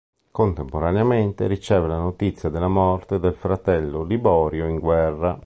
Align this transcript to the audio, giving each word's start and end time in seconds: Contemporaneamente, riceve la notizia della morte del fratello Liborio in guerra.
Contemporaneamente, 0.31 1.45
riceve 1.45 1.87
la 1.87 1.99
notizia 1.99 2.49
della 2.49 2.67
morte 2.67 3.19
del 3.19 3.35
fratello 3.35 4.01
Liborio 4.01 4.65
in 4.67 4.79
guerra. 4.79 5.37